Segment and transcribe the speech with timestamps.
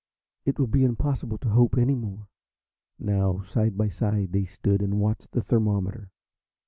[0.45, 2.25] It will be impossible to hope any more."
[2.97, 6.09] Now, side by side, they stood and watched the thermometer.